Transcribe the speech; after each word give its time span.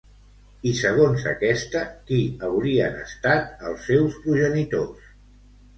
I, 0.69 0.71
segons 0.77 1.25
aquesta, 1.33 1.83
qui 2.09 2.19
haurien 2.49 2.99
estat 3.05 3.65
els 3.71 3.87
seus 3.93 4.21
progenitors? 4.27 5.11